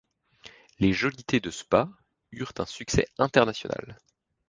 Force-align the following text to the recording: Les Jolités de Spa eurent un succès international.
Les 0.79 0.93
Jolités 0.93 1.39
de 1.39 1.51
Spa 1.51 1.87
eurent 2.31 2.53
un 2.57 2.65
succès 2.65 3.05
international. 3.19 3.99